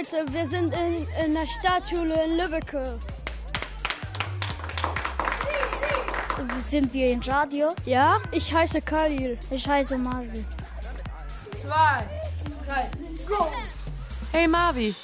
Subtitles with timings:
[0.00, 2.74] Leute, wir sind in, in der Stadtschule in Lübeck.
[6.66, 7.74] Sind wir im Radio?
[7.84, 9.38] Ja, ich heiße Khalil.
[9.50, 10.46] Ich heiße Marvin.
[11.54, 12.06] Zwei,
[12.66, 12.90] drei,
[13.28, 13.46] go!
[14.32, 14.94] Hey Marvi,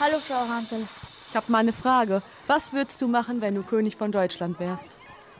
[0.00, 0.88] Hallo Frau Hantel.
[1.28, 2.22] ich habe mal eine Frage.
[2.46, 4.96] Was würdest du machen, wenn du König von Deutschland wärst?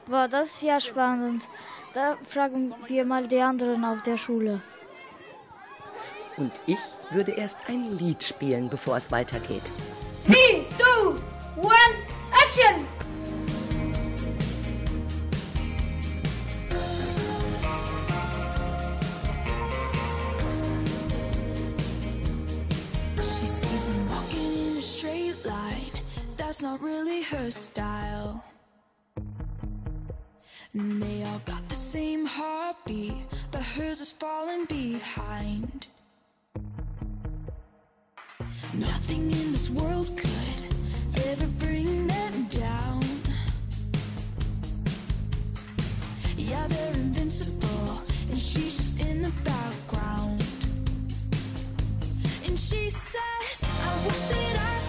[0.08, 1.44] Boah, das ist ja spannend.
[1.94, 4.60] Da fragen wir mal die anderen auf der Schule.
[6.40, 6.78] Und ich
[7.10, 9.62] würde erst ein Lied spielen, bevor es weitergeht.
[10.24, 11.20] Three, two,
[11.56, 11.94] one,
[12.32, 12.86] action!
[23.18, 25.92] She sees him walking in a straight line.
[26.38, 28.42] That's not really her style.
[30.72, 35.88] And they all got the same heartbeat, but hers is falling behind.
[38.80, 43.02] Nothing in this world could ever bring them down.
[46.38, 48.00] Yeah, they're invincible,
[48.30, 50.42] and she's just in the background.
[52.46, 54.79] And she says, I wish that I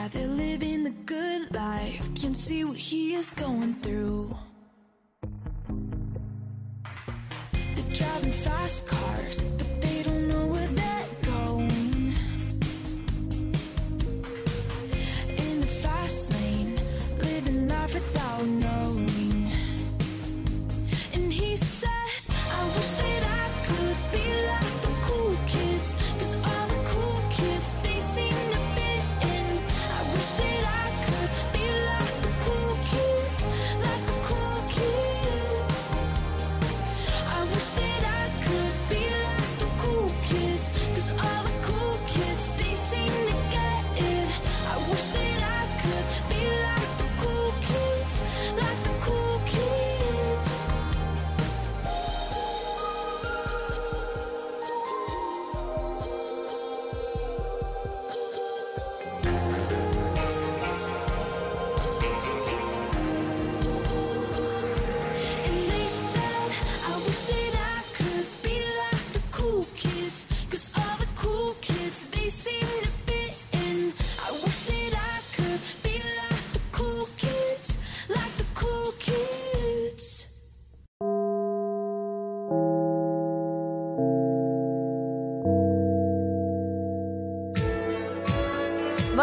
[0.00, 4.34] Yeah, they're living the good life, can see what he is going through.
[7.52, 8.99] They're driving fast cars,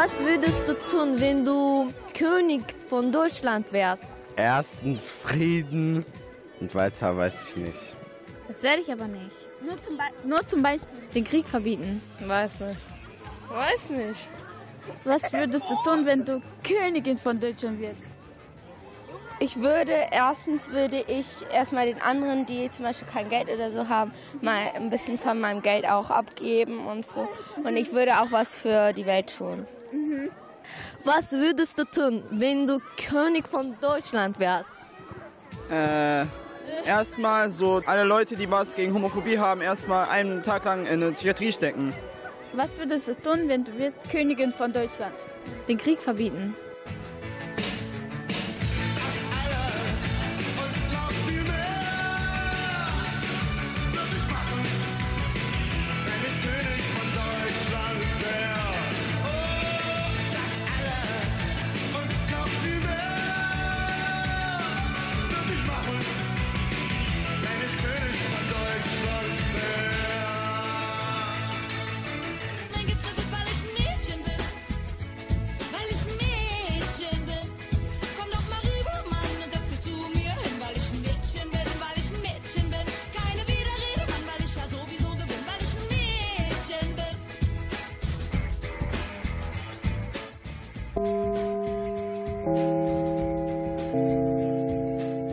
[0.08, 4.08] Was würdest du tun, wenn du König von Deutschland wärst?
[4.38, 6.06] Erstens Frieden
[6.62, 7.96] und weiter weiß ich nicht.
[8.48, 9.36] Das werde ich aber nicht.
[9.62, 10.88] Nur zum, Be nur zum Beispiel.
[11.14, 12.02] Den Krieg verbieten.
[12.26, 12.80] Weiß nicht.
[13.50, 14.30] Weiß nicht.
[15.04, 18.00] Was würdest du tun, wenn du Königin von Deutschland wirst?
[19.42, 23.90] Ich würde, erstens würde ich erstmal den anderen, die zum Beispiel kein Geld oder so
[23.90, 27.28] haben, mal ein bisschen von meinem Geld auch abgeben und so.
[27.62, 29.68] Und ich würde auch was für die Welt tun.
[31.08, 34.70] Was würdest du tun, wenn du König von Deutschland wärst?
[35.72, 36.26] Äh,
[36.86, 41.14] erstmal so alle Leute, die was gegen Homophobie haben, erstmal einen Tag lang in eine
[41.14, 41.94] Psychiatrie stecken.
[42.52, 45.14] Was würdest du tun, wenn du wirst Königin von Deutschland?
[45.70, 46.54] Den Krieg verbieten.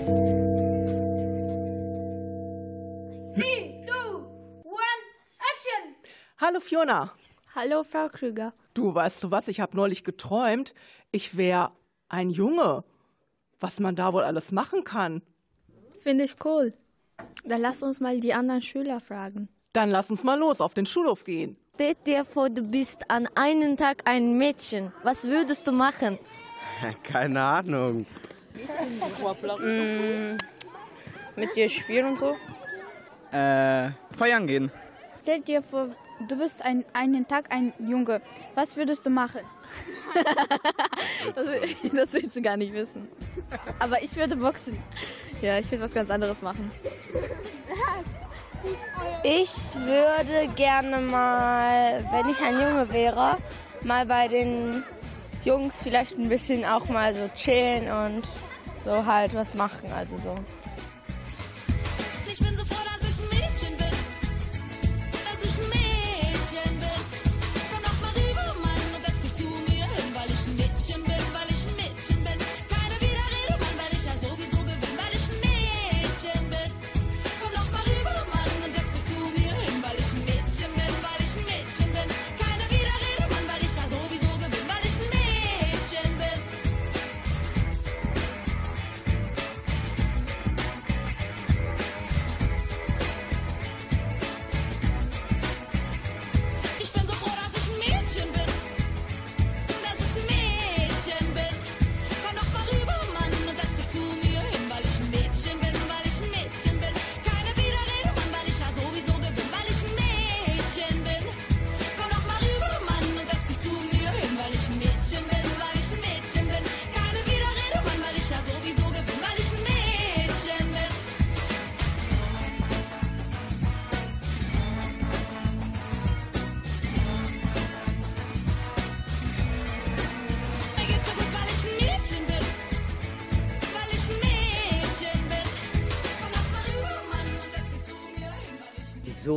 [0.05, 0.13] Three,
[3.87, 4.27] two,
[4.63, 5.01] one,
[5.41, 5.95] action!
[6.39, 7.13] Hallo Fiona.
[7.55, 8.53] Hallo Frau Krüger.
[8.75, 9.49] Du, weißt du was?
[9.49, 10.75] Ich habe neulich geträumt,
[11.11, 11.71] ich wäre
[12.11, 12.85] ein Junge.
[13.61, 15.23] Was man da wohl alles machen kann.
[16.03, 16.75] Finde ich cool.
[17.45, 19.49] Dann lass uns mal die anderen Schüler fragen.
[19.73, 21.57] Dann lass uns mal los auf den Schulhof gehen.
[21.77, 24.93] Stell dir vor, du bist an einem Tag ein Mädchen.
[25.03, 26.19] Was würdest du machen?
[27.03, 28.05] Keine Ahnung.
[28.55, 30.37] Mm,
[31.37, 32.37] mit dir spielen und so?
[33.33, 34.71] Äh, feiern gehen.
[35.23, 35.89] Stell dir vor,
[36.29, 38.21] du bist ein, einen Tag ein Junge.
[38.55, 39.41] Was würdest du machen?
[41.35, 41.47] das,
[41.93, 43.09] das willst du gar nicht wissen.
[43.81, 44.79] Aber ich würde boxen.
[45.43, 46.71] Ja, ich will was ganz anderes machen.
[49.25, 53.39] Ich würde gerne mal, wenn ich ein Junge wäre,
[53.83, 54.85] mal bei den
[55.45, 58.25] Jungs vielleicht ein bisschen auch mal so chillen und
[58.85, 59.91] so halt was machen.
[59.97, 60.35] Also so.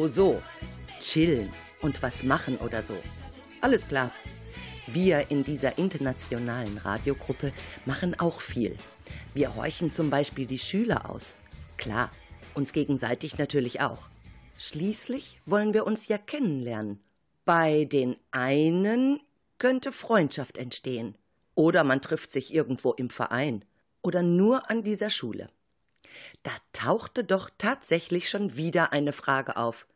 [0.08, 0.42] So.
[1.00, 1.52] Chillen
[1.82, 2.98] und was machen oder so.
[3.62, 4.12] Alles klar.
[4.88, 7.52] Wir in dieser internationalen Radiogruppe
[7.86, 8.78] machen auch viel.
[9.34, 11.36] Wir horchen zum Beispiel die Schüler aus.
[11.76, 12.10] Klar,
[12.54, 14.10] uns gegenseitig natürlich auch.
[14.58, 17.00] Schließlich wollen wir uns ja kennenlernen.
[17.46, 19.20] Bei den einen
[19.58, 21.16] könnte Freundschaft entstehen.
[21.54, 23.66] Oder man trifft sich irgendwo im Verein.
[24.02, 25.50] Oder nur an dieser Schule.
[26.44, 29.88] Da tauchte doch tatsächlich schon wieder eine Frage auf.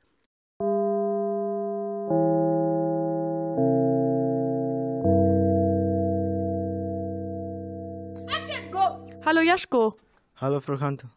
[9.32, 9.98] Hallo Jaschko.
[10.42, 11.08] Hallo Frau Kanto.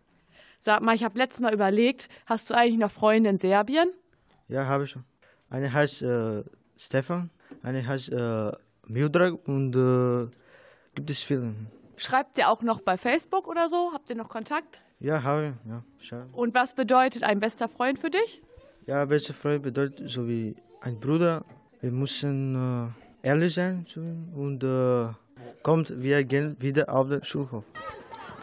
[0.61, 3.93] Sag mal, ich habe letztes Mal überlegt, hast du eigentlich noch Freunde in Serbien?
[4.47, 5.03] Ja, habe ich schon.
[5.51, 6.45] Eine heißt äh,
[6.77, 7.31] Stefan,
[7.65, 8.53] eine heißt äh,
[8.87, 10.31] Mildred und äh,
[10.95, 11.57] gibt es viele.
[11.97, 13.91] Schreibt ihr auch noch bei Facebook oder so?
[13.93, 14.81] Habt ihr noch Kontakt?
[15.01, 15.69] Ja, habe ich.
[15.69, 16.23] Ja, schau.
[16.35, 18.41] Und was bedeutet ein bester Freund für dich?
[18.87, 21.45] Ja, beste Freund bedeutet so wie ein Bruder.
[21.81, 22.95] Wir müssen
[23.25, 23.85] äh, ehrlich sein
[24.37, 25.09] und äh,
[25.65, 27.65] kommt, wir gehen wieder auf den Schulhof.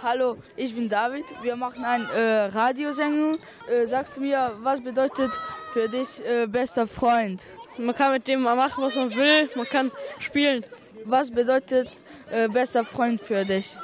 [0.03, 1.25] Hallo, ich bin David.
[1.43, 3.37] Wir machen eine äh, Radiosendung.
[3.69, 5.29] Äh, sagst du mir, was bedeutet
[5.73, 7.39] für dich äh, bester Freund?
[7.77, 9.47] Man kann mit dem mal machen, was man will.
[9.53, 10.65] Man kann spielen.
[11.05, 11.87] Was bedeutet
[12.31, 13.77] äh, bester Freund für dich?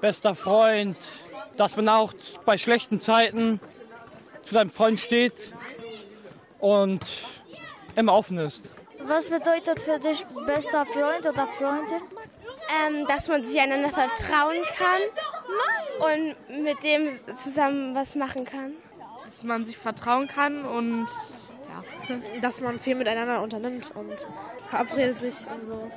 [0.00, 0.96] Bester Freund,
[1.58, 2.14] dass man auch
[2.46, 3.60] bei schlechten Zeiten
[4.44, 5.52] zu seinem Freund steht
[6.58, 7.04] und
[7.96, 8.72] immer offen ist.
[9.00, 12.00] Was bedeutet für dich bester Freund oder Freundin?
[12.68, 15.00] Ähm, dass man sich einander vertrauen kann
[16.12, 18.72] und mit dem zusammen was machen kann.
[19.24, 21.06] Dass man sich vertrauen kann und
[21.68, 22.18] ja.
[22.42, 24.26] dass man viel miteinander unternimmt und
[24.66, 25.90] verabredet sich und so.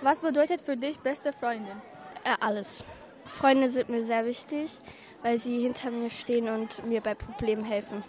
[0.00, 1.80] Was bedeutet für dich beste Freundin?
[2.24, 2.84] Äh, alles.
[3.24, 4.78] Freunde sind mir sehr wichtig,
[5.22, 8.02] weil sie hinter mir stehen und mir bei Problemen helfen.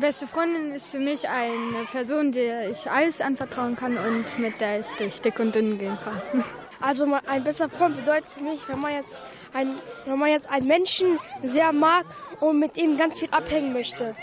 [0.00, 4.80] Beste Freundin ist für mich eine Person, der ich alles anvertrauen kann und mit der
[4.80, 6.44] ich durch dick und dünn gehen kann.
[6.86, 9.20] Also ein bester Freund bedeutet für mich, wenn man jetzt,
[9.52, 9.74] ein,
[10.04, 12.06] wenn man jetzt einen Menschen sehr mag
[12.38, 14.14] und mit ihm ganz viel abhängen möchte.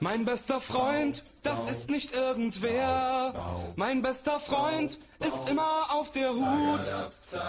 [0.00, 3.34] Mein bester Freund, das ist nicht irgendwer.
[3.76, 6.92] Mein bester Freund ist immer auf der Hut.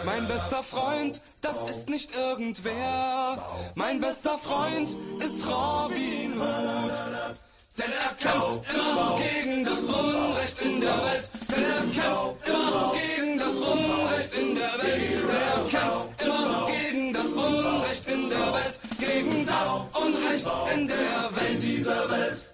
[0.05, 3.43] Mein bester Freund, das ist nicht irgendwer.
[3.73, 7.35] Mein bester Freund ist Robin Hood.
[7.77, 11.29] Denn er kämpft immer noch gegen das Unrecht in der Welt.
[11.51, 15.11] Denn er kämpft immer noch gegen das Unrecht in der Welt.
[15.11, 18.79] Denn er kämpft immer noch gegen das Unrecht in der Welt.
[18.97, 19.67] Gegen das
[20.03, 22.45] Unrecht in der Welt dieser Welt.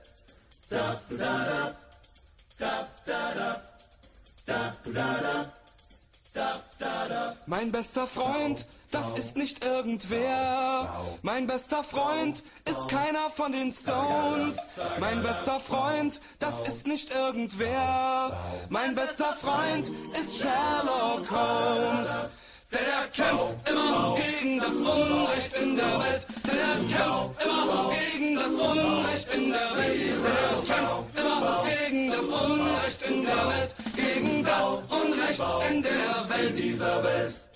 [0.69, 1.75] Da da da
[2.57, 3.61] da da da
[4.45, 5.51] da da da
[6.33, 7.35] da da da.
[7.45, 10.93] Mein bester Freund das ist nicht irgendwer.
[11.21, 14.57] Mein bester Freund ist keiner von den Stones.
[14.99, 18.37] Mein bester Freund, das ist nicht irgendwer.
[18.69, 22.09] Mein bester Freund ist Sherlock Holmes.
[22.71, 26.27] Der kämpft immer gegen das Unrecht in der Welt.
[26.45, 30.13] Der kämpft immer gegen das Unrecht in der Welt.
[30.67, 33.75] Der kämpft immer gegen das Unrecht in der Welt.
[33.95, 37.50] Gegen das Unrecht in der Welt dieser Welt.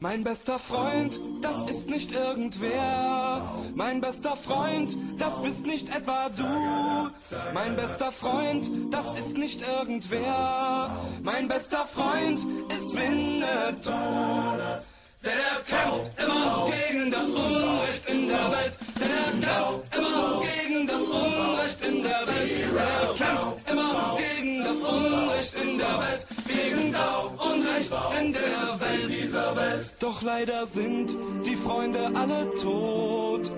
[0.00, 3.50] Mein bester Freund, das ist nicht irgendwer.
[3.74, 7.10] Mein bester Freund, das bist nicht etwa du.
[7.54, 10.94] Mein bester Freund, das ist nicht irgendwer.
[11.22, 14.93] Mein bester Freund ist Winnetou.
[15.24, 15.32] Der
[15.66, 18.78] kämpft immer gegen das Unrecht in der Welt.
[19.00, 22.50] Der kämpft immer gegen das Unrecht in der Welt.
[22.76, 26.26] Der kämpft immer gegen das Unrecht in der Welt.
[26.46, 29.94] Gegen das Unrecht in der Welt dieser Welt.
[29.98, 31.16] Doch leider sind
[31.46, 33.50] die Freunde alle tot.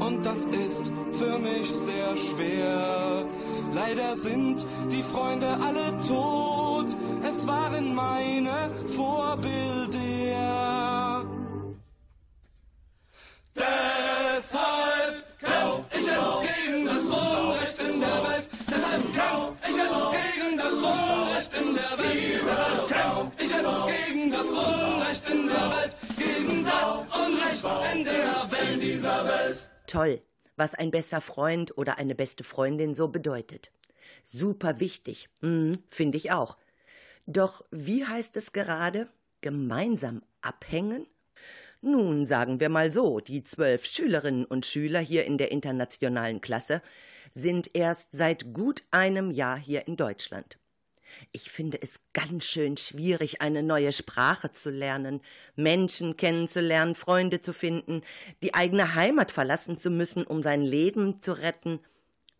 [0.00, 3.24] Und das ist für mich sehr schwer.
[3.72, 6.86] Leider sind die Freunde alle tot.
[7.22, 10.91] Es waren meine Vorbilder.
[13.54, 18.48] Deshalb kämpf ich jetzt gegen das Unrecht in der Welt.
[18.70, 22.40] Deshalb kämpf ich jetzt gegen das Unrecht in der Welt.
[22.46, 25.96] Deshalb kämpf ich jetzt gegen das Unrecht in der Welt.
[26.16, 29.70] Gegen das Unrecht in der Welt dieser Welt.
[29.86, 30.22] Toll,
[30.56, 33.70] was ein bester Freund oder eine beste Freundin so bedeutet.
[34.24, 36.56] Super wichtig, mhm, finde ich auch.
[37.26, 39.08] Doch wie heißt es gerade?
[39.40, 41.06] Gemeinsam abhängen?
[41.84, 46.80] Nun, sagen wir mal so, die zwölf Schülerinnen und Schüler hier in der internationalen Klasse
[47.34, 50.58] sind erst seit gut einem Jahr hier in Deutschland.
[51.32, 55.22] Ich finde es ganz schön schwierig, eine neue Sprache zu lernen,
[55.56, 58.02] Menschen kennenzulernen, Freunde zu finden,
[58.44, 61.80] die eigene Heimat verlassen zu müssen, um sein Leben zu retten.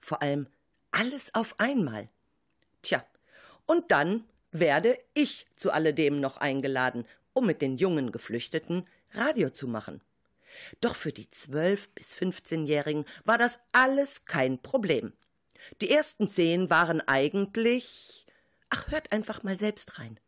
[0.01, 0.47] Vor allem
[0.93, 2.09] alles auf einmal.
[2.83, 3.05] Tja,
[3.67, 4.23] und dann
[4.53, 10.01] werde ich zu alledem noch eingeladen, um mit den jungen Geflüchteten Radio zu machen.
[10.81, 15.13] Doch für die 12- bis 15-Jährigen war das alles kein Problem.
[15.81, 18.27] Die ersten zehn waren eigentlich.
[18.71, 20.19] Ach, hört einfach mal selbst rein.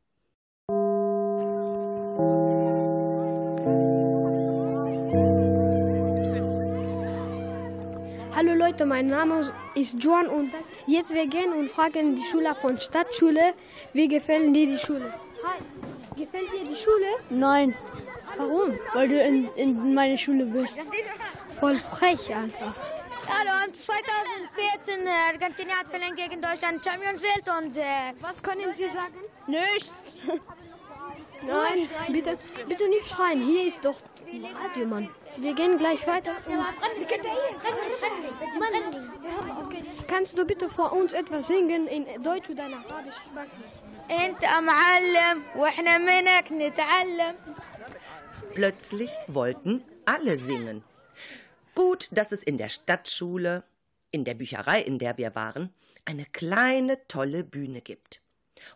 [8.37, 10.53] Hallo Leute, mein Name ist Joan und
[10.87, 13.55] jetzt wir gehen und fragen die Schüler von Stadtschule,
[13.93, 15.15] wie gefällt dir die Schule?
[15.45, 15.59] Hi,
[16.17, 17.07] gefällt dir die Schule?
[17.31, 17.75] Nein.
[18.37, 18.79] Warum?
[18.95, 20.81] Weil du in, in meine Schule bist.
[21.61, 22.75] Voll frech einfach.
[23.27, 28.89] Hallo, 2014 äh, Argentinien hat verlängert gegen Deutschland Champions Welt und äh, was können Sie
[28.89, 29.15] sagen?
[29.47, 30.25] Nichts.
[31.47, 32.37] Nein, bitte,
[32.69, 33.45] bitte nicht schreien.
[33.47, 33.97] Hier ist doch
[34.63, 35.09] Radio, Mann.
[35.37, 36.33] Wir gehen gleich weiter.
[40.14, 43.16] Kannst du bitte vor uns etwas singen in Deutsch oder in Arabisch?
[44.12, 47.36] انت معلم واحنا منك نتعلم
[48.54, 50.84] Plötzlich wollten alle singen.
[51.76, 53.64] Gut, dass es in der Stadtschule,
[54.12, 55.74] in der Bücherei, in der wir waren,
[56.06, 58.22] eine kleine, tolle Bühne gibt.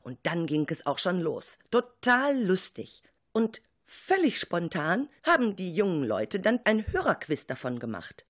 [0.04, 1.58] Und dann ging es auch schon los.
[1.72, 3.04] Total lustig.
[3.32, 8.26] Und völlig spontan haben die jungen Leute dann ein Hörerquiz davon gemacht.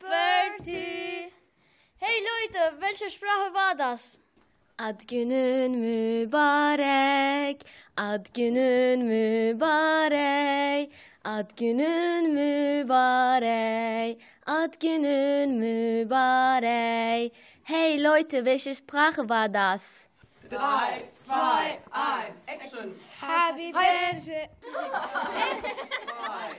[0.00, 1.30] Partu.
[2.00, 4.18] Hey Leute, welche Sprache war das?
[4.78, 7.66] Ad günün mübarek,
[7.96, 10.90] ad günün mübarek,
[11.24, 17.32] ad günün mübarek, ad günün mübarek.
[17.64, 20.08] Hey Leute, welche Sprache war das?
[20.50, 22.94] Drei, zwei, eins, Action!
[23.20, 24.48] Happy birthday!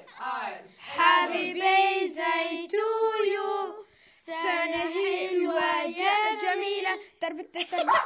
[0.21, 0.69] ours.
[0.77, 2.85] Happy birthday to
[3.33, 3.85] you.
[4.29, 8.01] سنة حلوة يا جميلة تربت تربت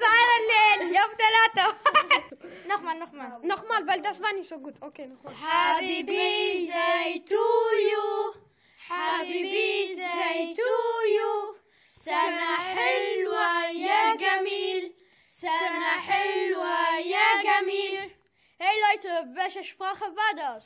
[0.00, 1.76] سهر الليل يوم ثلاثة
[2.66, 7.44] نخمل نخمل نخمل بل ده اسباني سو جود أوكي نخمل هابي بيزاي تو
[7.92, 8.34] يو
[8.88, 14.94] هابي بيزاي تو يو سنة حلوة يا جميل
[15.30, 18.10] سنة حلوة يا جميل
[18.62, 20.60] Hey Leute, welche Sprache war?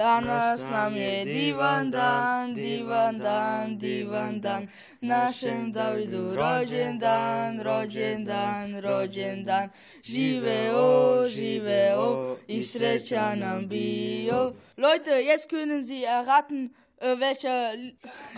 [0.00, 4.68] Danas nam je divandan, divandan, divandan.
[5.00, 9.68] Naszym Dawidu rođendan, rođendan, rođendan.
[10.02, 14.52] Živeo, živeo i sreća nam bio.
[14.76, 17.48] Leute, jetzt können Sie erraten, äh, welche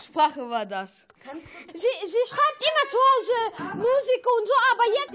[0.01, 1.07] Sprache war das?
[1.83, 3.39] Sie, sie schreibt immer zu Hause
[3.77, 5.13] Musik und so, aber jetzt.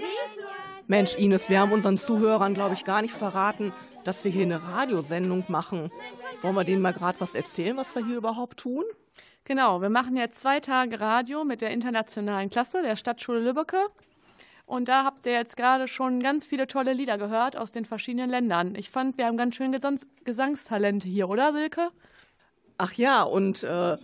[0.86, 3.74] Mensch, Ines, wir haben unseren Zuhörern, glaube ich, gar nicht verraten,
[4.04, 5.90] dass wir hier eine Radiosendung machen.
[6.42, 8.84] Wollen wir denen mal gerade was erzählen, was wir hier überhaupt tun?
[9.44, 13.78] Genau, wir machen jetzt zwei Tage Radio mit der internationalen Klasse der Stadtschule Lübbecke.
[14.66, 18.28] Und da habt ihr jetzt gerade schon ganz viele tolle Lieder gehört aus den verschiedenen
[18.28, 18.74] Ländern.
[18.74, 21.88] Ich fand, wir haben ganz schön Gesangs Gesangstalente hier, oder Silke?
[22.76, 23.96] Ach ja, und äh,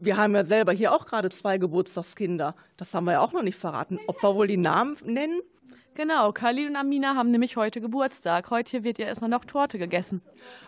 [0.00, 2.56] wir haben ja selber hier auch gerade zwei Geburtstagskinder.
[2.76, 4.00] Das haben wir ja auch noch nicht verraten.
[4.08, 5.40] Ob wir wohl die Namen nennen?
[5.94, 8.50] Genau, Khalil und Amina haben nämlich heute Geburtstag.
[8.50, 10.22] Heute wird ja erstmal noch Torte gegessen.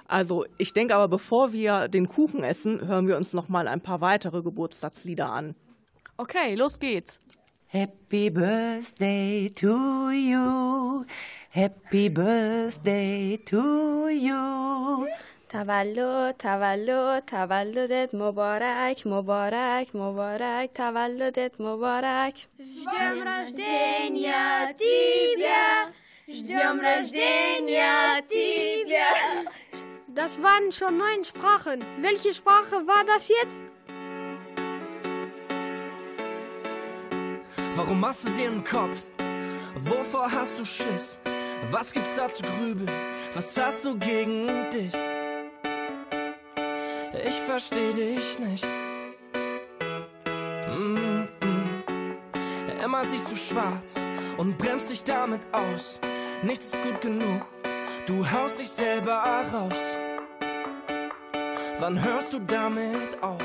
[0.06, 3.80] Also, ich denke aber, bevor wir den Kuchen essen, hören wir uns noch mal ein
[3.80, 5.54] paar weitere Geburtstagslieder an.
[6.18, 7.20] Okay, los geht's.
[7.68, 11.04] Happy Birthday to you.
[11.48, 15.06] Happy Birthday to you.
[15.53, 25.91] تولد تولد تولدت مبارک مبارک مبارک تولدت مبارک Ждем рождения тебя,
[26.27, 29.09] ждем рождения тебя.
[30.07, 31.83] Das waren schon neun Sprachen.
[32.01, 33.61] Welche Sprache war das jetzt?
[37.75, 38.99] Warum machst du dir einen Kopf?
[39.77, 41.17] Wovor hast du Schiss?
[41.71, 42.91] Was gibt's da zu grübeln?
[43.33, 44.93] Was hast du gegen dich?
[47.22, 48.66] Ich versteh dich nicht.
[50.68, 52.84] Mm -mm.
[52.84, 53.94] Immer siehst du schwarz
[54.36, 56.00] und bremst dich damit aus.
[56.42, 57.42] Nichts ist gut genug.
[58.06, 59.22] Du haust dich selber
[59.52, 59.96] raus.
[61.78, 63.42] Wann hörst du damit auf?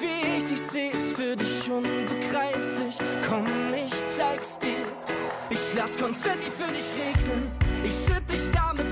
[0.00, 2.98] Wie ich dich seh, ist für dich unbegreiflich.
[3.28, 4.86] Komm, ich zeig's dir.
[5.48, 7.50] Ich lass Konfetti für dich regnen.
[7.84, 8.85] Ich schütt dich damit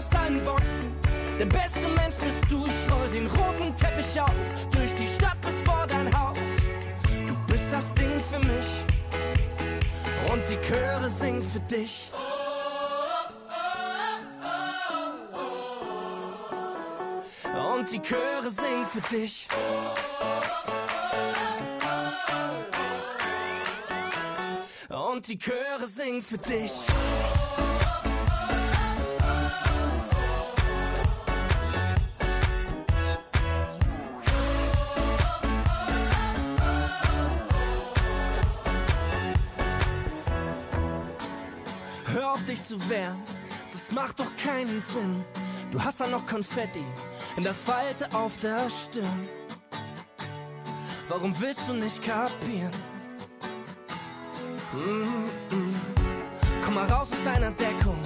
[0.00, 0.92] aus allen Boxen.
[1.38, 2.66] Der beste Mensch bist du.
[2.66, 4.54] Ich roll den roten Teppich aus.
[4.70, 6.38] Durch die Stadt bis vor dein Haus.
[7.26, 8.84] Du bist das Ding für mich.
[10.30, 12.10] Und die Chöre singen für dich.
[17.76, 19.48] Und die Chöre singen für dich.
[24.88, 26.72] Und die Chöre singen für dich.
[42.70, 43.20] Zu wehren,
[43.72, 45.24] das macht doch keinen Sinn.
[45.72, 46.84] Du hast ja noch Konfetti
[47.36, 49.28] in der Falte auf der Stirn.
[51.08, 52.70] Warum willst du nicht kapieren?
[54.72, 55.74] Mm -mm.
[56.64, 57.98] Komm mal raus aus deiner Deckung.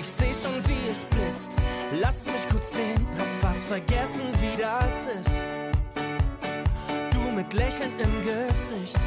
[0.00, 1.50] Ich seh schon, wie es blitzt.
[1.92, 5.42] Lass mich kurz sehen, hab fast vergessen, wie das ist.
[7.12, 8.98] Du mit Lächeln im Gesicht.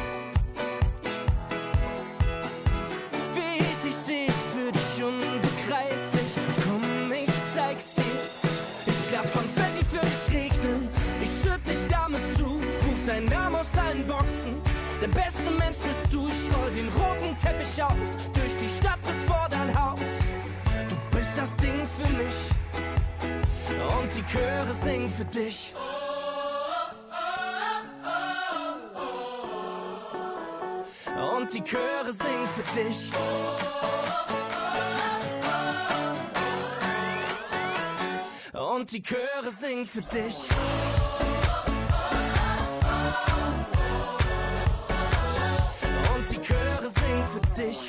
[11.70, 12.46] Dich damit zu.
[12.46, 14.62] Ruf deinen Namen aus allen Boxen.
[15.02, 16.28] Der beste Mensch bist du.
[16.28, 18.18] Ich roll den roten Teppich aus.
[18.34, 20.00] Durch die Stadt bis vor dein Haus.
[20.90, 22.40] Du bist das Ding für mich.
[24.02, 25.74] Und die Chöre singen für dich.
[31.40, 33.12] Und die Chöre singen für dich.
[38.54, 40.50] Und die Chöre singen für dich.
[47.60, 47.80] Dich.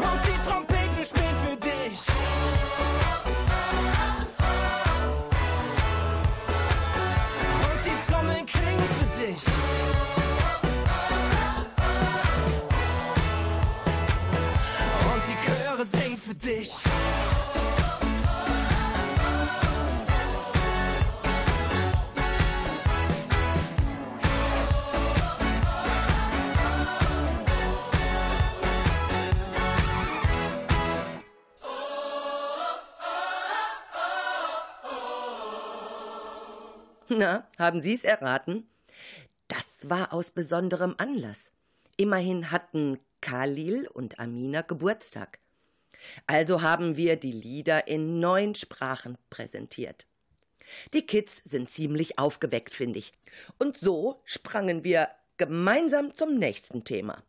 [0.00, 1.98] Und die Trompeten spielen für dich.
[7.66, 9.42] Und die Trommeln klingen für dich.
[15.10, 16.89] Und die Chöre singen für dich.
[37.20, 38.66] Na, haben Sie es erraten?
[39.46, 41.52] Das war aus besonderem Anlass.
[41.98, 45.38] Immerhin hatten Khalil und Amina Geburtstag.
[46.26, 50.06] Also haben wir die Lieder in neun Sprachen präsentiert.
[50.94, 53.12] Die Kids sind ziemlich aufgeweckt, finde ich.
[53.58, 57.22] Und so sprangen wir gemeinsam zum nächsten Thema.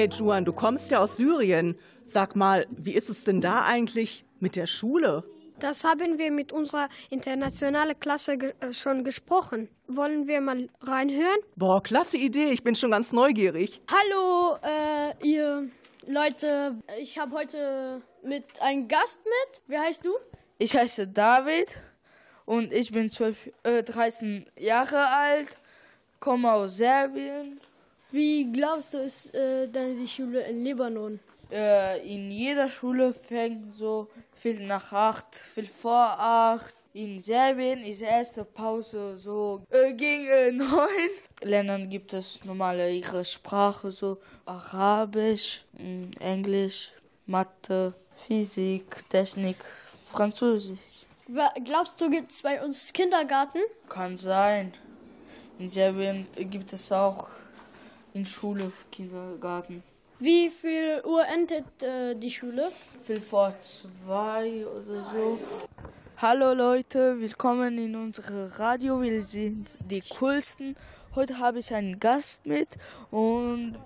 [0.00, 1.76] Hey Juan, du kommst ja aus Syrien.
[2.06, 5.24] Sag mal, wie ist es denn da eigentlich mit der Schule?
[5.58, 9.68] Das haben wir mit unserer internationalen Klasse ge äh, schon gesprochen.
[9.88, 11.40] Wollen wir mal reinhören?
[11.54, 12.50] Boah, klasse Idee.
[12.50, 13.82] Ich bin schon ganz neugierig.
[13.92, 15.68] Hallo, äh, ihr
[16.06, 16.76] Leute.
[16.98, 19.60] Ich habe heute mit einem Gast mit.
[19.66, 20.16] Wie heißt du?
[20.56, 21.76] Ich heiße David
[22.46, 25.58] und ich bin 12, äh, 13 Jahre alt,
[26.20, 27.60] komme aus Serbien.
[28.12, 31.20] Wie glaubst du, ist äh, dann die Schule in Libanon?
[31.50, 34.08] Äh, in jeder Schule fängt so
[34.40, 36.74] viel nach acht, viel vor acht.
[36.92, 41.10] In Serbien ist erste Pause so äh, gegen äh, neun.
[41.42, 46.90] Ländern gibt es normale ihre Sprache so Arabisch, mh, Englisch,
[47.26, 47.94] Mathe,
[48.26, 49.56] Physik, Technik,
[50.04, 50.78] Französisch.
[51.64, 53.60] Glaubst du, gibt es bei uns Kindergarten?
[53.88, 54.74] Kann sein.
[55.60, 57.28] In Serbien gibt es auch
[58.14, 59.82] in Schule Kindergarten.
[60.18, 62.70] Wie viel Uhr endet äh, die Schule?
[63.02, 65.38] Viel vor zwei oder so.
[66.18, 69.00] Hallo Leute, willkommen in unserem Radio.
[69.00, 70.76] Wir sind die coolsten.
[71.14, 72.68] Heute habe ich einen Gast mit
[73.10, 73.76] und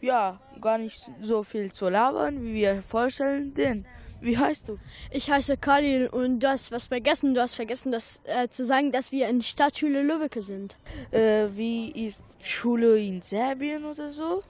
[0.00, 3.54] ja, gar nicht so viel zu labern, wie wir vorstellen.
[3.54, 3.86] Denn,
[4.20, 4.78] wie heißt du?
[5.10, 7.34] Ich heiße Khalil und du hast was vergessen.
[7.34, 10.76] Du hast vergessen, das, äh, zu sagen, dass wir in Stadtschule Lübbecke sind.
[11.10, 14.42] Äh, wie ist Schule in Serbien oder so?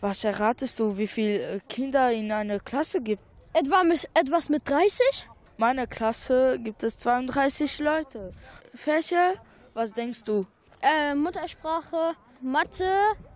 [0.00, 3.22] Was erratest du, wie viele Kinder in einer Klasse gibt?
[3.52, 5.28] Etwa mit, etwas mit 30?
[5.56, 8.32] Meiner Klasse gibt es 32 Leute.
[8.74, 9.34] Fächer,
[9.74, 10.46] was denkst du?
[10.80, 12.92] Äh, Muttersprache, Mathe.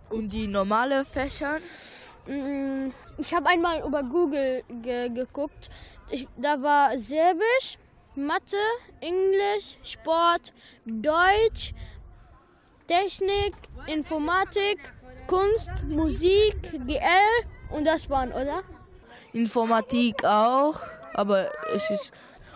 [0.09, 1.59] Und die normale Fächer?
[2.27, 5.69] Mm, Ich habe einmal über Google ge geguckt.
[6.09, 7.77] Ich, da war Serbisch,
[8.15, 8.57] Mathe,
[9.01, 10.53] Englisch, Sport,
[10.85, 11.73] Deutsch,
[12.87, 13.53] Technik,
[13.87, 14.79] Informatik,
[15.27, 16.55] Kunst, Musik,
[16.87, 18.61] GL und das waren, oder?
[19.33, 20.79] Informatik auch,
[21.13, 22.11] aber es ist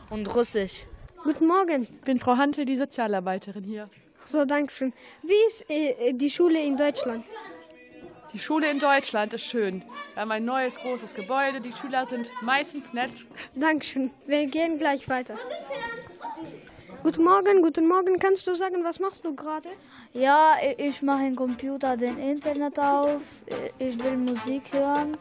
[0.10, 0.86] und Russisch.
[1.23, 1.84] Guten Morgen.
[1.84, 3.89] Ich bin Frau Hantel, die Sozialarbeiterin hier.
[4.25, 4.93] So, danke schön.
[5.23, 7.25] Wie ist äh, die Schule in Deutschland?
[8.33, 9.83] Die Schule in Deutschland ist schön.
[10.13, 11.61] Wir haben ein neues, großes Gebäude.
[11.61, 13.25] Die Schüler sind meistens nett.
[13.55, 14.11] Dankeschön.
[14.25, 15.35] Wir gehen gleich weiter.
[17.03, 18.19] Guten Morgen, guten Morgen.
[18.19, 19.69] Kannst du sagen, was machst du gerade?
[20.13, 23.21] Ja, ich mache im Computer den Internet auf.
[23.79, 25.17] Ich will Musik hören.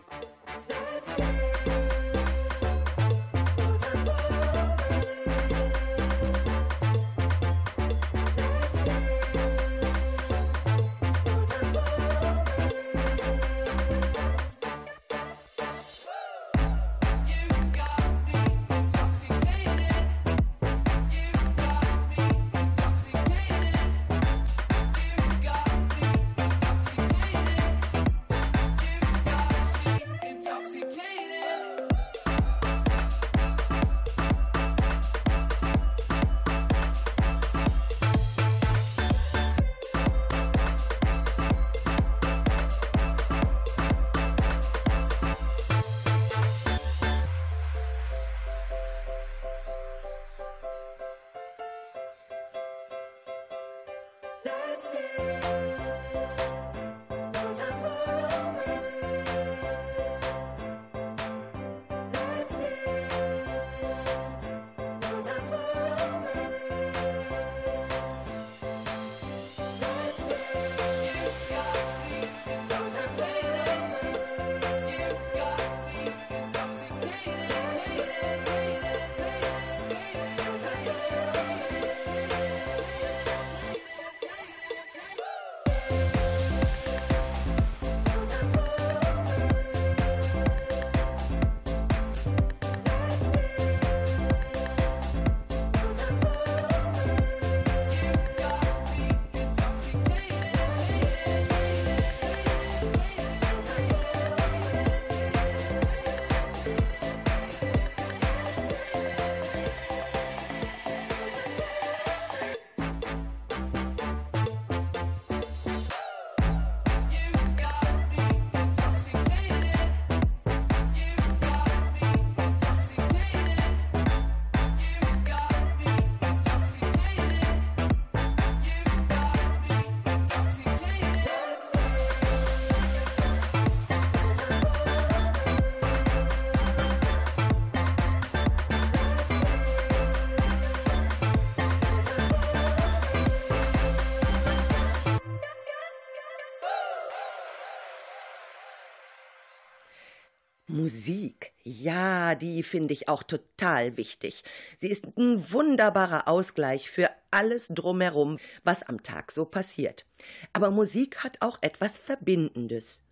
[150.87, 154.45] Musik, ja, die finde ich auch total wichtig.
[154.79, 160.07] Sie ist ein wunderbarer Ausgleich für alles drumherum, was am Tag so passiert.
[160.53, 163.03] Aber Musik hat auch etwas Verbindendes.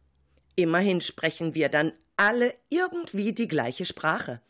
[0.55, 4.41] Immerhin sprechen wir dann alle irgendwie die gleiche Sprache.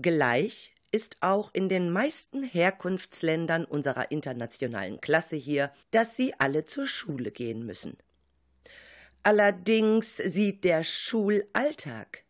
[0.00, 6.86] Gleich ist auch in den meisten Herkunftsländern unserer internationalen Klasse hier, dass sie alle zur
[6.86, 7.96] Schule gehen müssen.
[9.24, 12.21] Allerdings sieht der Schulalltag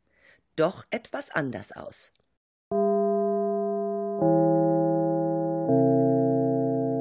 [0.56, 2.12] doch etwas anders aus.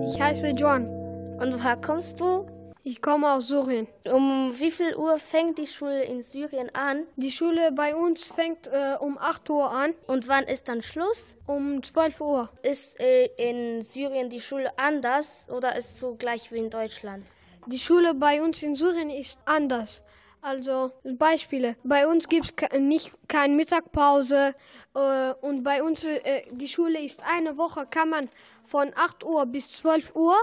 [0.08, 0.88] Ich heiße John.
[1.40, 2.46] Und woher kommst du?
[2.84, 3.88] Ich komme aus Syrien.
[4.06, 7.04] Um wie viel Uhr fängt die Schule in Syrien an?
[7.16, 9.94] Die Schule bei uns fängt äh, um 8 Uhr an.
[10.08, 11.36] Und wann ist dann Schluss?
[11.46, 12.50] Um 12 Uhr.
[12.64, 17.28] Ist äh, in Syrien die Schule anders oder ist so gleich wie in Deutschland?
[17.68, 20.02] Die Schule bei uns in Syrien ist anders.
[20.42, 21.76] Also Beispiele.
[21.84, 24.56] Bei uns gibt es ke nicht keine Mittagpause
[24.96, 28.30] äh, und bei uns äh, die Schule ist eine Woche kann man
[28.66, 30.36] von 8 Uhr bis 12 Uhr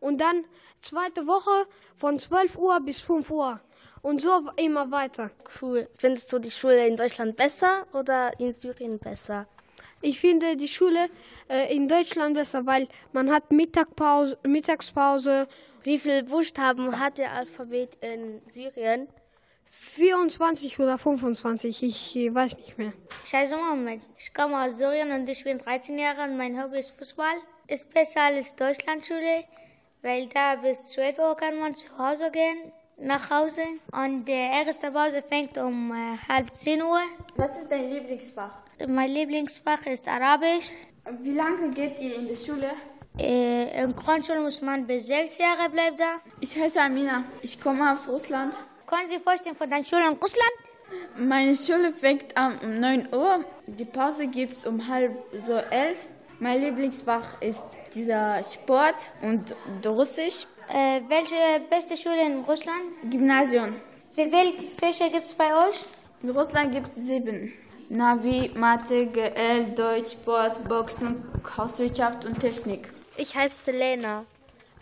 [0.00, 0.44] und dann
[0.82, 1.66] zweite Woche
[1.96, 3.60] von 12 Uhr bis 5 Uhr
[4.02, 5.30] und so immer weiter.
[5.60, 5.88] Cool.
[5.96, 9.46] Findest du die Schule in Deutschland besser oder in Syrien besser?
[10.02, 11.08] Ich finde die Schule
[11.48, 15.48] äh, in Deutschland besser, weil man hat Mittagpause, Mittagspause.
[15.82, 19.08] Wie viele Buchstaben hat der Alphabet in Syrien?
[19.96, 22.92] 24 oder 25, ich weiß nicht mehr.
[23.24, 24.02] Ich heiße Mohammed.
[24.18, 27.36] Ich komme aus Syrien und ich bin 13 Jahre und mein Hobby ist Fußball.
[27.68, 29.44] Ist besser als Deutschlandschule,
[30.02, 33.62] weil da bis 12 Uhr kann man zu Hause gehen, nach Hause.
[33.92, 37.00] Und die erste Pause fängt um äh, halb 10 Uhr.
[37.36, 38.52] Was ist dein Lieblingsfach?
[38.86, 40.70] Mein Lieblingsfach ist Arabisch.
[41.20, 42.70] Wie lange geht ihr in die Schule?
[43.18, 46.20] Äh, in Grundschule muss man bis sechs Jahre bleiben da.
[46.40, 47.24] Ich heiße Amina.
[47.40, 48.54] Ich komme aus Russland.
[48.86, 50.52] Können Sie sich vorstellen von deiner Schule in Russland?
[51.18, 53.44] Meine Schule fängt um 9 Uhr.
[53.66, 55.12] Die Pause gibt es um halb
[55.44, 55.98] so elf.
[56.38, 60.46] Mein Lieblingsfach ist dieser Sport und Russisch.
[60.68, 63.10] Äh, welche beste Schule in Russland?
[63.10, 63.74] Gymnasium.
[64.14, 65.84] Wie viele Fächer gibt es bei euch?
[66.22, 67.52] In Russland gibt es sieben.
[67.88, 71.24] Navi, Mathe, GL, Deutsch, Sport, Boxen,
[71.56, 72.90] Hauswirtschaft und Technik.
[73.16, 74.24] Ich heiße Selena.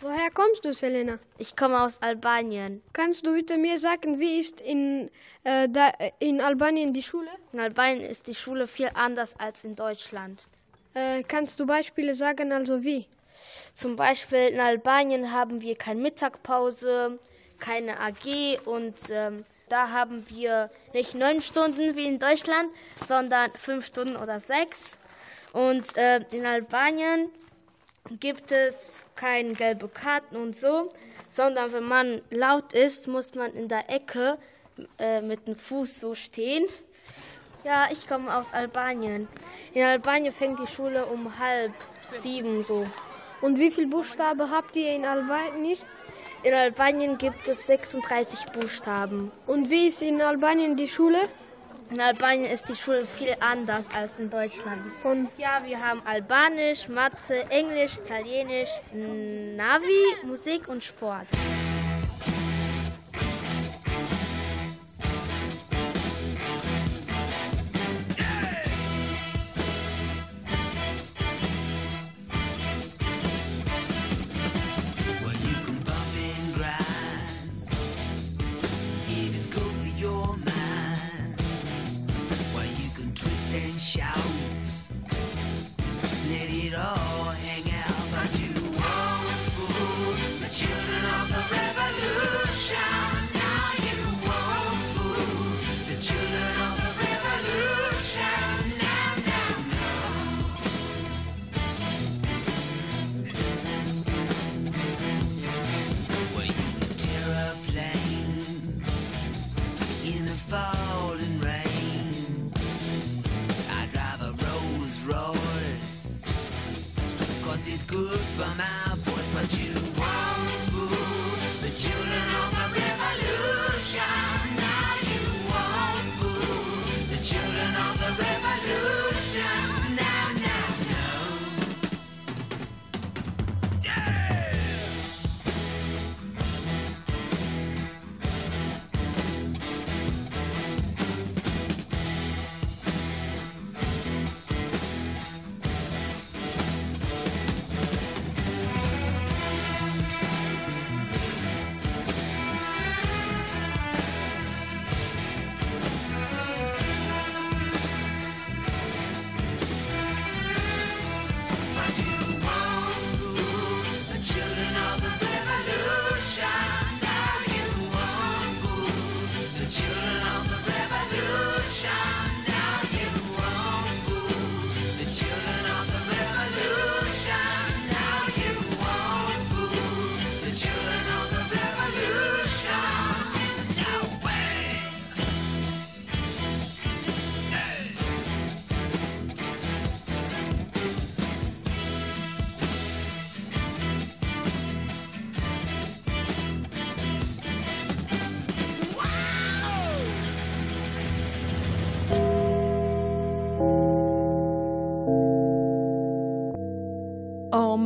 [0.01, 1.19] Woher kommst du, Selena?
[1.37, 2.81] Ich komme aus Albanien.
[2.91, 5.09] Kannst du bitte mir sagen, wie ist in,
[5.45, 7.29] äh, da, in Albanien die Schule?
[7.53, 10.45] In Albanien ist die Schule viel anders als in Deutschland.
[10.93, 13.07] Äh, kannst du Beispiele sagen, also wie?
[13.73, 17.17] Zum Beispiel in Albanien haben wir keine Mittagpause,
[17.59, 22.69] keine AG und ähm, da haben wir nicht neun Stunden wie in Deutschland,
[23.07, 24.91] sondern fünf Stunden oder sechs.
[25.53, 27.29] Und äh, in Albanien
[28.19, 30.91] gibt es keine gelbe Karten und so,
[31.29, 34.37] sondern wenn man laut ist, muss man in der Ecke
[34.99, 36.65] äh, mit dem Fuß so stehen.
[37.63, 39.27] Ja, ich komme aus Albanien.
[39.73, 41.73] In Albanien fängt die Schule um halb
[42.21, 42.85] sieben so.
[43.41, 45.77] Und wie viele Buchstaben habt ihr in Albanien?
[46.43, 49.31] In Albanien gibt es 36 Buchstaben.
[49.47, 51.27] Und wie ist in Albanien die Schule?
[51.91, 54.81] In Albanien ist die Schule viel anders als in Deutschland.
[55.03, 61.27] Und ja, wir haben Albanisch, Mathe, Englisch, Italienisch, Navi, Musik und Sport.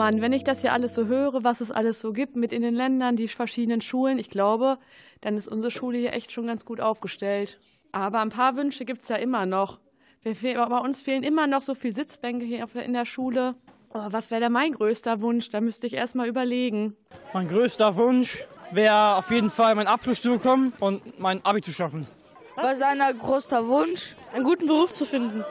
[0.10, 2.64] Mann, wenn ich das hier alles so höre, was es alles so gibt mit in
[2.64, 4.80] den Ländern, die verschiedenen Schulen, ich glaube,
[5.22, 7.60] dann ist unsere Schule hier echt schon ganz gut aufgestellt.
[7.92, 9.78] Aber ein paar Wünsche gibt es ja immer noch.
[10.24, 13.54] Bei uns fehlen immer noch so viele Sitzbänke hier in der Schule.
[13.94, 15.50] Oh, was wäre da mein größter Wunsch?
[15.50, 16.96] Da müsste ich erst mal überlegen.
[17.34, 21.72] Mein größter Wunsch wäre auf jeden Fall mein Abschluss zu bekommen und mein Abi zu
[21.72, 22.08] schaffen.
[22.56, 24.16] Was ist dein größter Wunsch?
[24.34, 25.46] Einen guten Beruf zu finden.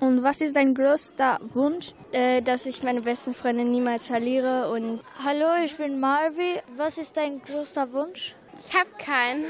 [0.00, 1.92] Und was ist dein größter Wunsch?
[2.12, 6.60] Äh, dass ich meine besten Freunde niemals verliere und Hallo, ich bin Marvi.
[6.76, 8.34] Was ist dein größter Wunsch?
[8.58, 9.44] Ich habe keinen.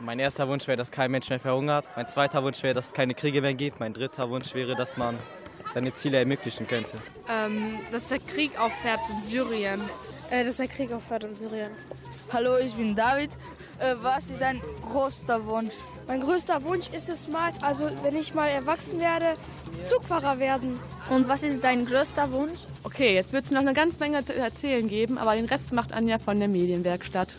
[0.00, 1.84] Mein erster Wunsch wäre, dass kein Mensch mehr verhungert.
[1.94, 3.78] Mein zweiter Wunsch wäre, dass es keine Kriege mehr gibt.
[3.78, 5.16] Mein dritter Wunsch wäre, dass man
[5.72, 6.94] seine Ziele ermöglichen könnte.
[7.28, 9.82] Ähm, dass der Krieg aufhört in Syrien.
[10.30, 11.70] Äh, dass der Krieg aufhört in Syrien.
[12.32, 13.30] Hallo, ich bin David.
[13.78, 15.74] Äh, was ist dein größter Wunsch?
[16.06, 19.34] Mein größter Wunsch ist es mal, also wenn ich mal erwachsen werde,
[19.82, 20.78] Zugfahrer werden.
[21.08, 22.58] Und was ist dein größter Wunsch?
[22.84, 25.92] Okay, jetzt wird es noch eine ganze Menge zu erzählen geben, aber den Rest macht
[25.92, 27.34] Anja von der Medienwerkstatt.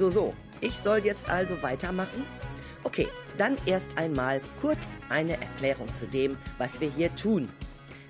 [0.00, 0.32] So, so.
[0.62, 2.24] Ich soll jetzt also weitermachen?
[2.84, 7.50] Okay, dann erst einmal kurz eine Erklärung zu dem, was wir hier tun.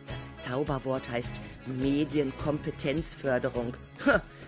[0.07, 3.77] Das Zauberwort heißt Medienkompetenzförderung.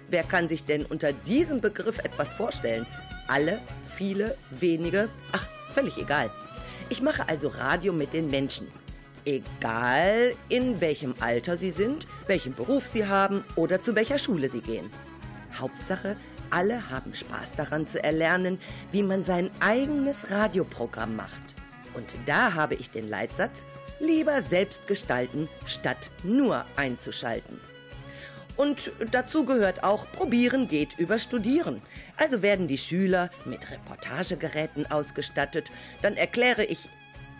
[0.08, 2.86] Wer kann sich denn unter diesem Begriff etwas vorstellen?
[3.26, 5.08] Alle, viele, wenige?
[5.32, 6.30] Ach, völlig egal.
[6.90, 8.68] Ich mache also Radio mit den Menschen.
[9.24, 14.60] Egal in welchem Alter sie sind, welchen Beruf sie haben oder zu welcher Schule sie
[14.60, 14.92] gehen.
[15.58, 16.16] Hauptsache,
[16.52, 18.58] alle haben Spaß daran zu erlernen,
[18.90, 21.42] wie man sein eigenes Radioprogramm macht.
[21.94, 23.64] Und da habe ich den Leitsatz,
[24.00, 27.60] lieber selbst gestalten, statt nur einzuschalten.
[28.56, 31.80] Und dazu gehört auch, probieren geht über studieren.
[32.16, 35.70] Also werden die Schüler mit Reportagegeräten ausgestattet,
[36.02, 36.88] dann erkläre ich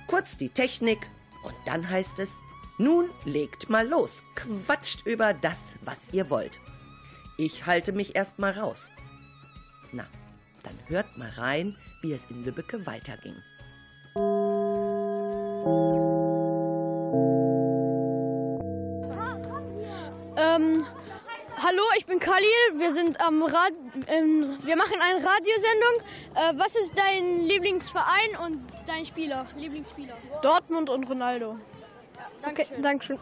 [0.07, 0.99] kurz die Technik
[1.45, 2.33] und dann heißt es,
[2.79, 6.59] nun legt mal los, quatscht über das, was ihr wollt.
[7.37, 8.91] Ich halte mich erst mal raus.
[9.93, 10.07] Na,
[10.63, 13.37] dann hört mal rein, wie es in Lübbecke weiterging.
[20.37, 20.87] Ähm,
[21.59, 22.79] hallo, ich bin Khalil.
[22.79, 23.73] Wir sind am Rad
[24.07, 26.01] ähm, wir machen eine Radiosendung.
[26.35, 30.17] Äh, was ist dein Lieblingsverein und Dein Spieler, Lieblingsspieler.
[30.43, 31.59] Dortmund und Ronaldo.
[32.43, 33.19] Okay, danke schön.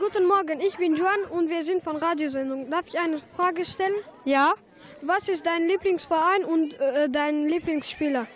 [0.00, 2.70] Guten Morgen, ich bin Joan und wir sind von Radiosendung.
[2.70, 3.94] Darf ich eine Frage stellen?
[4.24, 4.54] Ja.
[5.02, 8.26] Was ist dein Lieblingsverein und äh, dein Lieblingsspieler?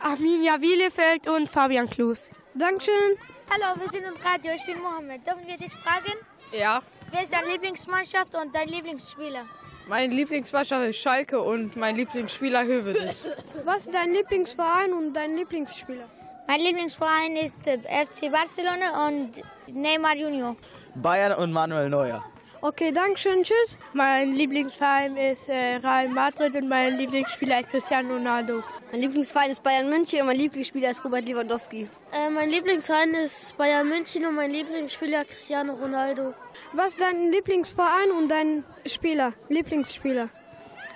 [0.00, 2.30] Arminia Bielefeld und Fabian Klus.
[2.54, 3.16] Dankeschön.
[3.50, 4.52] Hallo, wir sind im Radio.
[4.54, 5.26] Ich bin Mohammed.
[5.26, 6.12] Dürfen wir dich fragen?
[6.52, 6.82] Ja.
[7.10, 9.46] Wer ist deine Lieblingsmannschaft und dein Lieblingsspieler?
[9.88, 13.26] Mein Lieblingsmannschaft ist Schalke und mein Lieblingsspieler Hövedes.
[13.64, 16.08] Was ist dein Lieblingsverein und dein Lieblingsspieler?
[16.46, 19.32] Mein Lieblingsverein ist äh, FC Barcelona und
[19.66, 20.56] Neymar Junior.
[20.94, 22.24] Bayern und Manuel Neuer.
[22.62, 23.42] Okay, danke schön.
[23.42, 23.78] Tschüss.
[23.94, 28.62] Mein Lieblingsverein ist äh, Real Madrid und mein Lieblingsspieler ist Cristiano Ronaldo.
[28.92, 31.88] Mein Lieblingsverein ist Bayern München und mein Lieblingsspieler ist Robert Lewandowski.
[32.12, 36.34] Äh, mein Lieblingsverein ist Bayern München und mein Lieblingsspieler Cristiano Ronaldo.
[36.74, 40.28] Was ist dein Lieblingsverein und dein Spieler, Lieblingsspieler?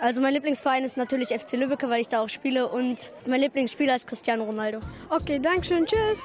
[0.01, 3.97] Also mein Lieblingsverein ist natürlich FC Lübbecke, weil ich da auch spiele und mein Lieblingsspieler
[3.97, 4.81] ist Cristiano Ronaldo.
[5.09, 5.87] Okay, danke schön.
[5.87, 6.19] Tschüss.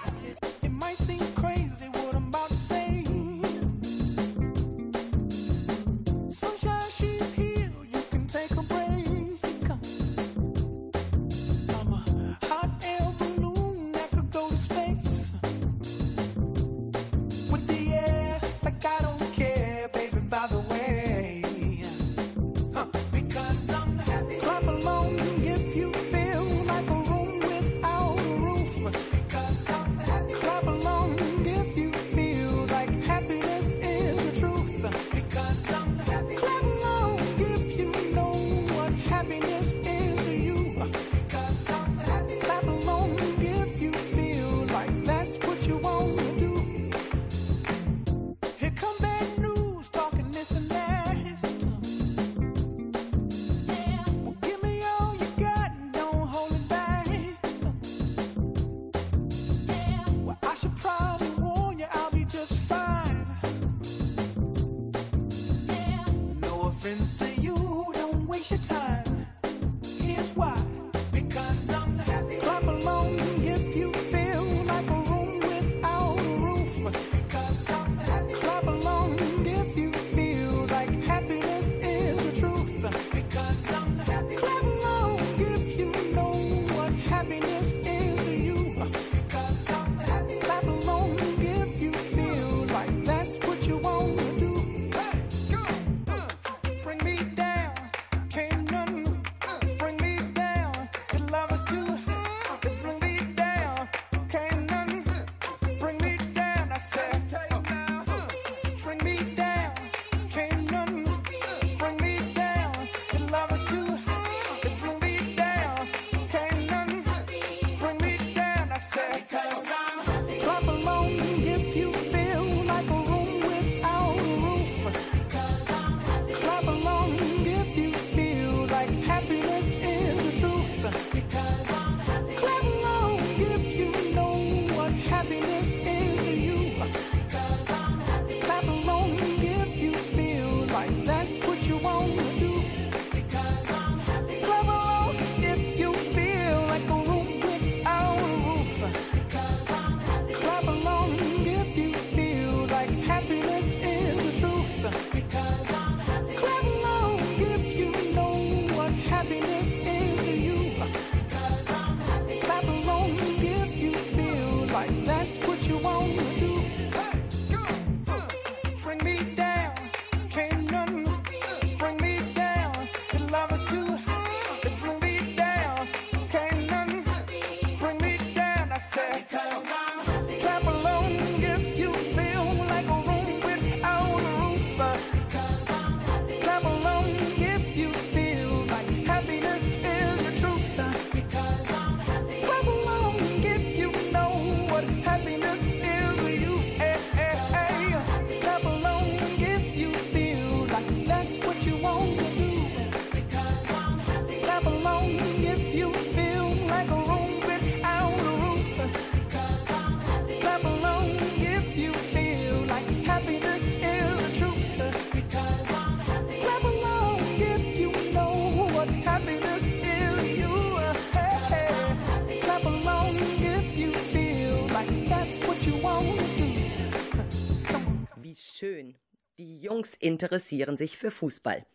[230.09, 231.65] Interessieren sich für Fußball.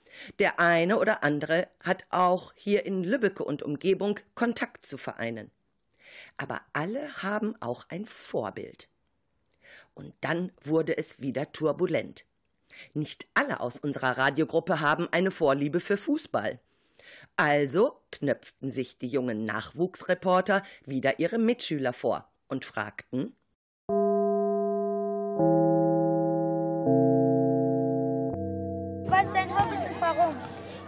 [0.41, 5.53] Der eine oder andere hat auch hier in Lübbecke und Umgebung Kontakt zu Vereinen.
[6.37, 8.89] Aber alle haben auch ein Vorbild.
[9.95, 12.24] Und dann wurde es wieder turbulent.
[12.93, 16.59] Nicht alle aus unserer Radiogruppe haben eine Vorliebe für Fußball.
[17.37, 23.37] Also knöpften sich die jungen Nachwuchsreporter wieder ihre Mitschüler vor und fragten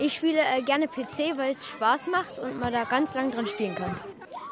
[0.06, 3.48] Ich spiele äh, gerne PC, weil es Spaß macht und man da ganz lang dran
[3.48, 3.98] spielen kann.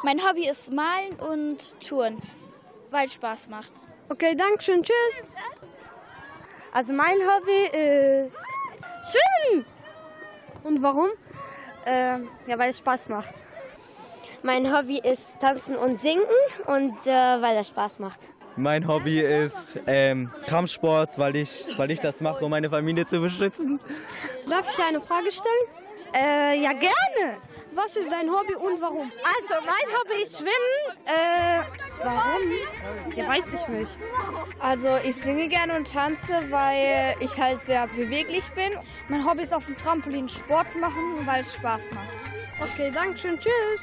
[0.03, 2.19] Mein Hobby ist Malen und Touren,
[2.91, 3.71] weil es Spaß macht.
[4.09, 4.83] Okay, danke schön.
[4.83, 5.29] Tschüss.
[6.73, 8.37] Also mein Hobby ist
[9.13, 9.65] Schwimmen.
[10.65, 11.11] Und warum?
[11.87, 13.35] Ähm, ja, weil es Spaß macht.
[14.43, 16.25] Mein Hobby ist Tanzen und Singen
[16.67, 18.29] und äh, weil das Spaß macht.
[18.57, 23.21] Mein Hobby ist ähm, Kampfsport, weil ich, weil ich das mache, um meine Familie zu
[23.21, 23.81] beschützen.
[24.49, 25.85] Darf ich eine Frage stellen?
[26.15, 27.39] Äh, ja, gerne.
[27.75, 29.11] Was ist dein Hobby und warum?
[29.25, 30.97] Also, mein Hobby ist Schwimmen.
[31.07, 31.65] Äh,
[31.99, 33.17] warum?
[33.17, 33.99] Ja, weiß ich nicht.
[34.61, 38.71] Also, ich singe gerne und tanze, weil ich halt sehr beweglich bin.
[39.09, 42.19] Mein Hobby ist auf dem Trampolin Sport machen, weil es Spaß macht.
[42.61, 43.37] Okay, danke schön.
[43.41, 43.81] Tschüss.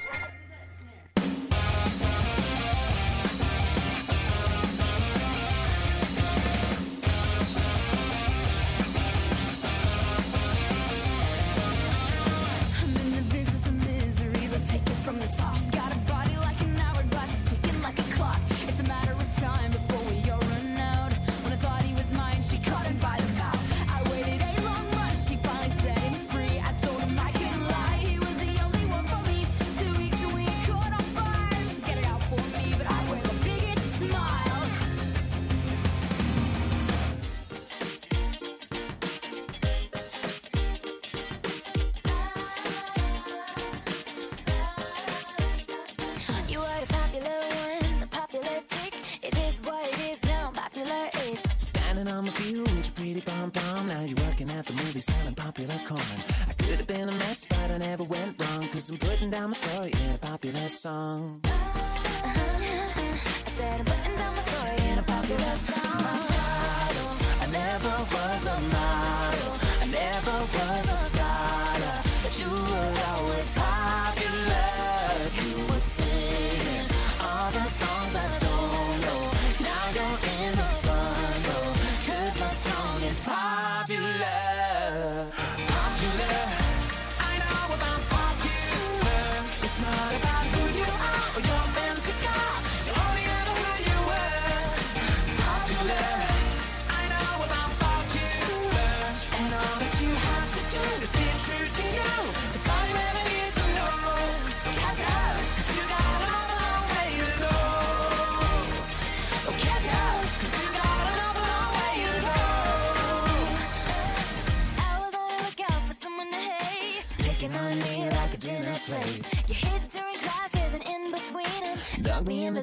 [55.02, 56.02] Selling popular corn.
[56.48, 58.68] I could have been a mess, but I never went wrong.
[58.70, 61.42] Cause I'm putting down my story in a popular song.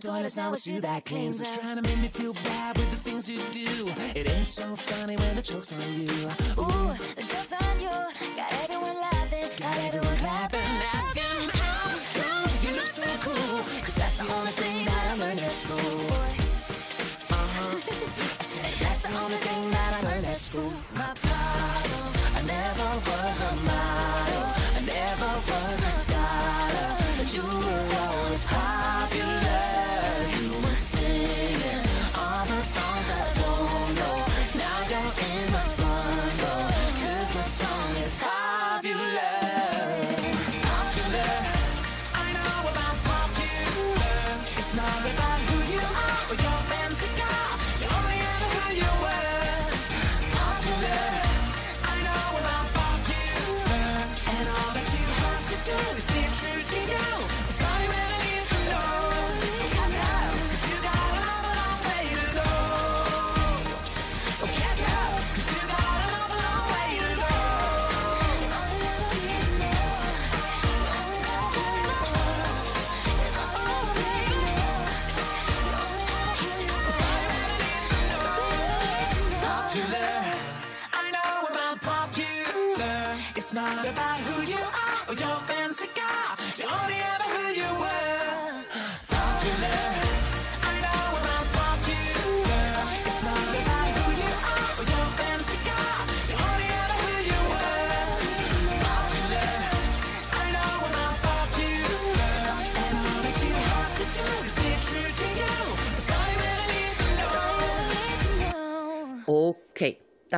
[0.00, 1.38] The toilets, now it's you that cleans.
[1.38, 3.92] But trying to make me feel bad with the things you do.
[4.14, 6.10] It ain't so funny when the joke's on you.
[6.58, 7.88] Ooh, the joke's on you.
[8.36, 10.60] Got everyone laughing, got everyone clapping,
[10.94, 15.40] asking how come You look so cool, cause that's the only thing that I learned
[15.40, 16.07] at school.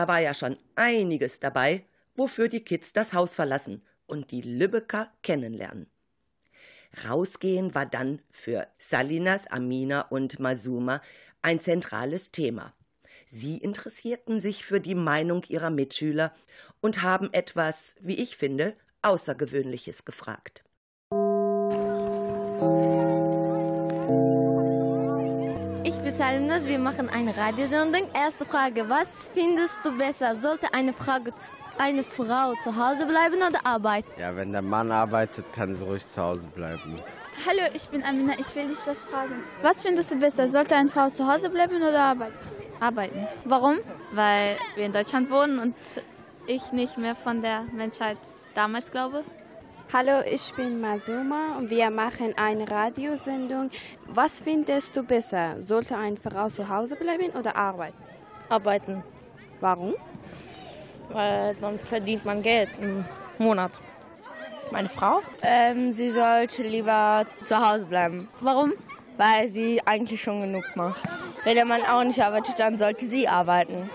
[0.01, 1.85] Da war ja schon einiges dabei,
[2.15, 5.91] wofür die Kids das Haus verlassen und die Lübecker kennenlernen.
[7.07, 11.03] Rausgehen war dann für Salinas, Amina und Masuma
[11.43, 12.73] ein zentrales Thema.
[13.29, 16.33] Sie interessierten sich für die Meinung ihrer Mitschüler
[16.81, 20.65] und haben etwas, wie ich finde, Außergewöhnliches gefragt.
[25.83, 28.03] Ich bin Salinas, wir machen eine Radiosendung.
[28.12, 30.37] Erste Frage, was findest du besser?
[30.37, 31.33] Sollte eine, Frage,
[31.78, 34.11] eine Frau zu Hause bleiben oder arbeiten?
[34.18, 36.97] Ja, wenn der Mann arbeitet, kann sie ruhig zu Hause bleiben.
[37.47, 38.39] Hallo, ich bin Amina.
[38.39, 39.43] Ich will dich was fragen.
[39.62, 40.47] Was findest du besser?
[40.49, 42.35] Sollte eine Frau zu Hause bleiben oder arbeiten?
[42.78, 43.26] Arbeiten.
[43.47, 43.78] Warum?
[44.12, 45.74] Weil wir in Deutschland wohnen und
[46.47, 48.18] ich nicht mehr von der Menschheit
[48.55, 49.24] damals glaube.
[49.93, 53.70] Hallo, ich bin Masuma und wir machen eine Radiosendung.
[54.07, 55.61] Was findest du besser?
[55.62, 57.97] Sollte eine Frau zu Hause bleiben oder arbeiten?
[58.49, 59.03] Arbeiten.
[59.61, 59.95] Warum?
[61.09, 63.05] Weil dann verdient man Geld im
[63.38, 63.72] Monat.
[64.70, 65.22] Meine Frau?
[65.43, 68.28] Ähm, sie sollte lieber zu Hause bleiben.
[68.41, 68.74] Warum?
[69.16, 71.16] Weil sie eigentlich schon genug macht.
[71.43, 73.91] Wenn der Mann auch nicht arbeitet, dann sollte sie arbeiten.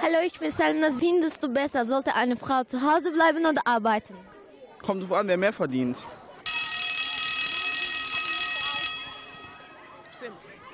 [0.00, 0.80] Hallo, ich bin Salim.
[0.80, 1.84] Was findest du besser?
[1.84, 4.14] Sollte eine Frau zu Hause bleiben oder arbeiten?
[4.82, 6.04] Kommt drauf an, wer mehr verdient.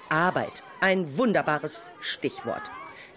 [0.09, 2.70] Arbeit, ein wunderbares Stichwort.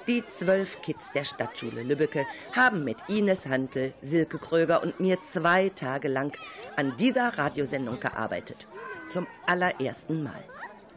[0.08, 2.26] Die zwölf Kids der Stadtschule Lübbecke
[2.56, 6.36] haben mit Ines Hantel, Silke Kröger und mir zwei Tage lang
[6.78, 8.68] an dieser Radiosendung gearbeitet.
[9.10, 10.44] Zum allerersten Mal.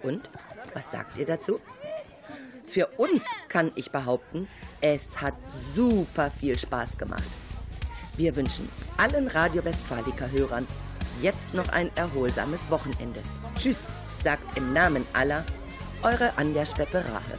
[0.02, 0.30] Und
[0.74, 1.60] was sagt ihr dazu?
[2.66, 4.48] Für uns kann ich behaupten,
[4.80, 5.34] es hat
[5.74, 7.24] super viel Spaß gemacht.
[8.20, 8.68] Wir wünschen
[8.98, 10.66] allen Radio Westfaliker-Hörern
[11.22, 13.18] jetzt noch ein erholsames Wochenende.
[13.58, 13.86] Tschüss,
[14.22, 15.42] sagt im Namen aller
[16.02, 17.38] eure Anja Schweppe-Rahe.